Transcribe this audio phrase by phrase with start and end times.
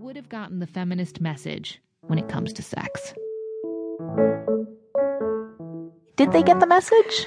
[0.00, 3.12] would have gotten the feminist message when it comes to sex.
[6.16, 7.26] Did they get the message?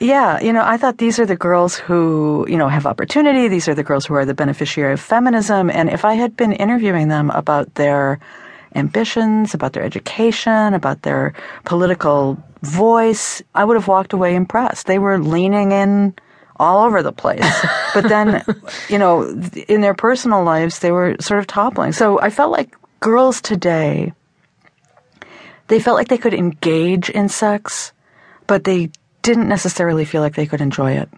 [0.00, 3.46] Yeah, you know, I thought these are the girls who, you know, have opportunity.
[3.46, 5.70] These are the girls who are the beneficiary of feminism.
[5.70, 8.18] And if I had been interviewing them about their
[8.74, 11.34] ambitions, about their education, about their
[11.66, 14.86] political voice, I would have walked away impressed.
[14.86, 16.14] They were leaning in
[16.58, 17.44] all over the place.
[17.94, 18.44] but then,
[18.88, 19.24] you know,
[19.68, 21.92] in their personal lives, they were sort of toppling.
[21.92, 24.12] So I felt like girls today,
[25.68, 27.92] they felt like they could engage in sex,
[28.46, 28.90] but they
[29.22, 31.08] didn't necessarily feel like they could enjoy it.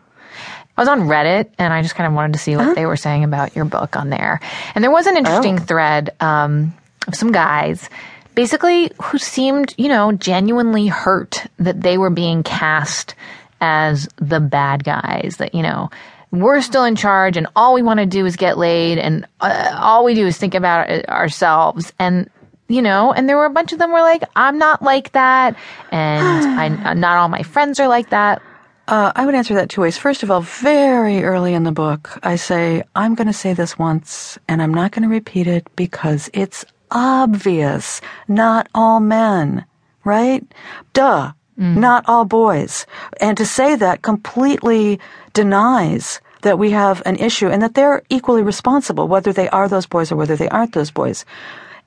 [0.76, 2.74] I was on Reddit and I just kind of wanted to see what uh-huh.
[2.74, 4.40] they were saying about your book on there.
[4.74, 5.62] And there was an interesting oh.
[5.62, 6.74] thread um,
[7.06, 7.88] of some guys
[8.34, 13.14] basically who seemed, you know, genuinely hurt that they were being cast
[13.60, 15.90] as the bad guys, that, you know,
[16.32, 19.76] we're still in charge and all we want to do is get laid and uh,
[19.78, 21.92] all we do is think about ourselves.
[21.98, 22.30] And
[22.70, 25.56] you know, and there were a bunch of them were like, I'm not like that,
[25.90, 28.40] and I, not all my friends are like that.
[28.86, 29.98] Uh, I would answer that two ways.
[29.98, 33.78] First of all, very early in the book, I say, I'm going to say this
[33.78, 38.00] once, and I'm not going to repeat it because it's obvious.
[38.28, 39.64] Not all men,
[40.04, 40.44] right?
[40.92, 41.32] Duh.
[41.60, 41.76] Mm.
[41.76, 42.86] Not all boys.
[43.20, 44.98] And to say that completely
[45.34, 49.86] denies that we have an issue and that they're equally responsible, whether they are those
[49.86, 51.26] boys or whether they aren't those boys.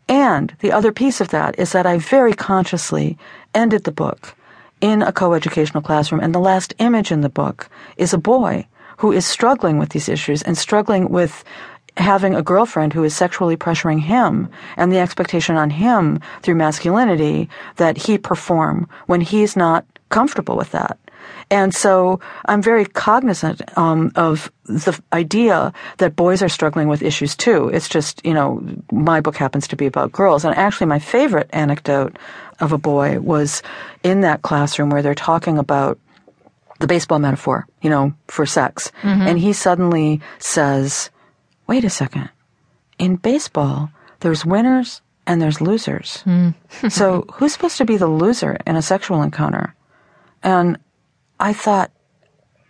[0.08, 3.18] And the other piece of that is that I very consciously
[3.56, 4.36] ended the book
[4.80, 9.12] in a coeducational classroom, and the last image in the book is a boy who
[9.12, 11.44] is struggling with these issues and struggling with
[11.98, 17.50] having a girlfriend who is sexually pressuring him and the expectation on him through masculinity
[17.76, 20.98] that he perform when he's not comfortable with that.
[21.50, 27.36] And so I'm very cognizant um, of the idea that boys are struggling with issues
[27.36, 27.70] too.
[27.70, 30.46] It's just, you know, my book happens to be about girls.
[30.46, 32.18] And actually, my favorite anecdote
[32.60, 33.62] of a boy was
[34.04, 36.00] in that classroom where they're talking about
[36.80, 38.92] the baseball metaphor, you know, for sex.
[39.02, 39.22] Mm-hmm.
[39.22, 41.10] And he suddenly says,
[41.68, 42.30] wait a second.
[43.00, 46.24] In baseball, there's winners and there's losers.
[46.26, 46.54] Mm.
[46.92, 49.76] so who's supposed to be the loser in a sexual encounter?
[50.42, 50.78] And
[51.40, 51.92] I thought,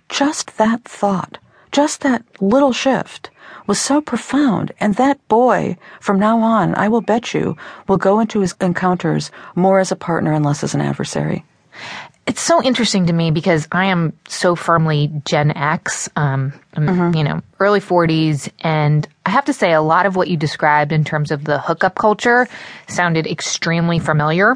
[0.10, 1.38] just that thought,
[1.72, 3.32] just that little shift
[3.66, 4.72] was so profound.
[4.80, 9.32] And that boy, from now on, I will bet you, will go into his encounters
[9.56, 11.44] more as a partner and less as an adversary.
[12.26, 17.18] It's so interesting to me because I am so firmly Gen X, um, mm-hmm.
[17.18, 18.50] you know, early 40s.
[18.62, 21.60] And I have to say, a lot of what you described in terms of the
[21.60, 22.48] hookup culture
[22.88, 24.56] sounded extremely familiar.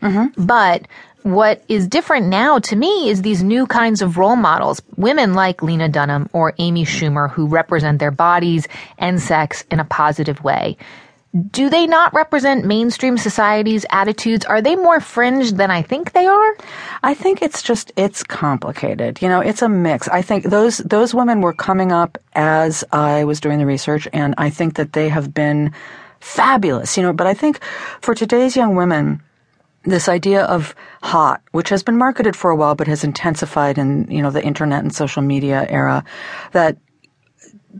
[0.00, 0.44] Mm-hmm.
[0.46, 0.86] But
[1.22, 4.80] what is different now to me is these new kinds of role models.
[4.96, 9.84] Women like Lena Dunham or Amy Schumer who represent their bodies and sex in a
[9.84, 10.76] positive way.
[11.50, 14.46] Do they not represent mainstream society's attitudes?
[14.46, 16.56] Are they more fringe than I think they are?
[17.02, 19.20] I think it's just it's complicated.
[19.20, 20.08] You know, it's a mix.
[20.08, 24.34] I think those those women were coming up as I was doing the research and
[24.38, 25.72] I think that they have been
[26.20, 27.60] fabulous, you know, but I think
[28.00, 29.22] for today's young women
[29.86, 34.10] this idea of hot, which has been marketed for a while but has intensified in,
[34.10, 36.04] you know, the internet and social media era,
[36.52, 36.76] that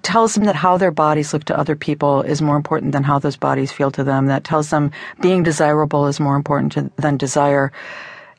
[0.03, 3.19] tells them that how their bodies look to other people is more important than how
[3.19, 4.91] those bodies feel to them, that tells them
[5.21, 7.73] being desirable is more important to, than desire,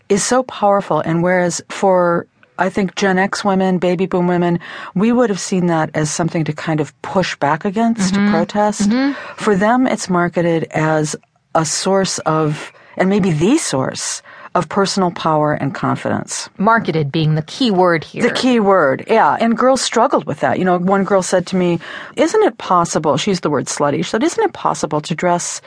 [0.09, 0.99] is so powerful.
[0.99, 2.27] And whereas for
[2.59, 4.59] I think Gen X women, baby boom women,
[4.95, 8.25] we would have seen that as something to kind of push back against, mm-hmm.
[8.25, 8.89] to protest.
[8.89, 9.13] Mm-hmm.
[9.35, 11.15] For them, it's marketed as
[11.53, 14.23] a source of and maybe the source
[14.57, 16.49] of personal power and confidence.
[16.57, 18.23] Marketed being the key word here.
[18.23, 19.37] The key word, yeah.
[19.39, 20.57] And girls struggled with that.
[20.57, 21.79] You know, one girl said to me,
[22.15, 23.17] Isn't it possible?
[23.17, 23.97] She used the word slutty.
[23.97, 25.61] She said, Isn't it possible to dress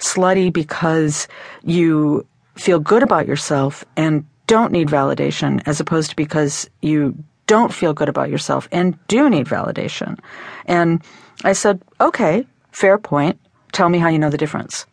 [0.00, 1.28] slutty because
[1.64, 2.26] you
[2.56, 7.94] feel good about yourself and don't need validation as opposed to because you don't feel
[7.94, 10.18] good about yourself and do need validation?
[10.66, 11.02] And
[11.42, 13.40] I said, Okay, fair point.
[13.72, 14.84] Tell me how you know the difference.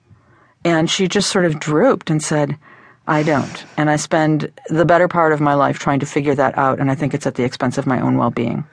[0.63, 2.57] And she just sort of drooped and said,
[3.05, 3.65] I don't.
[3.75, 6.79] And I spend the better part of my life trying to figure that out.
[6.79, 8.63] And I think it's at the expense of my own well being.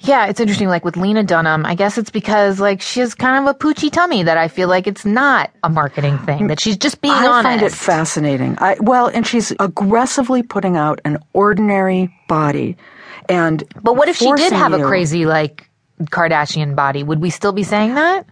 [0.00, 0.68] Yeah, it's interesting.
[0.68, 3.90] Like with Lena Dunham, I guess it's because like she has kind of a poochy
[3.90, 7.26] tummy that I feel like it's not a marketing thing, that she's just being I
[7.26, 7.46] honest.
[7.46, 8.56] I find it fascinating.
[8.58, 12.76] I, well, and she's aggressively putting out an ordinary body.
[13.30, 15.68] And but what if she did have you, a crazy like
[16.02, 17.02] Kardashian body?
[17.02, 18.26] Would we still be saying that?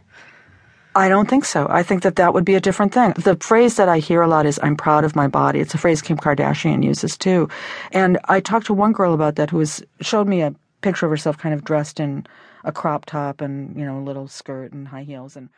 [0.96, 1.69] I don't think so.
[1.70, 3.12] I think that that would be a different thing.
[3.19, 5.78] The phrase that I hear a lot is "I'm proud of my body." It's a
[5.78, 7.50] phrase Kim Kardashian uses too,
[7.93, 11.12] and I talked to one girl about that who was showed me a picture of
[11.12, 12.26] herself kind of dressed in
[12.64, 15.50] a crop top and you know a little skirt and high heels and